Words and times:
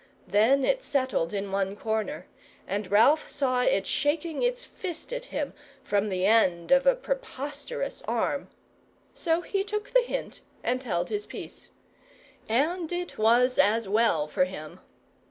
Then 0.25 0.65
it 0.65 0.81
settled 0.81 1.31
in 1.31 1.51
one 1.51 1.75
corner, 1.75 2.25
and 2.67 2.89
Ralph 2.89 3.29
saw 3.29 3.61
it 3.61 3.85
shaking 3.85 4.41
its 4.41 4.65
fist 4.65 5.13
at 5.13 5.25
him 5.25 5.53
from 5.83 6.09
the 6.09 6.25
end 6.25 6.71
of 6.71 6.87
a 6.87 6.95
preposterous 6.95 8.01
arm. 8.07 8.47
So 9.13 9.41
he 9.41 9.63
took 9.63 9.91
the 9.93 10.01
hint, 10.01 10.41
and 10.63 10.81
held 10.81 11.09
his 11.09 11.27
peace. 11.27 11.69
And 12.49 12.91
it 12.91 13.19
was 13.19 13.59
as 13.59 13.87
well 13.87 14.27
for 14.27 14.45
him. 14.45 14.79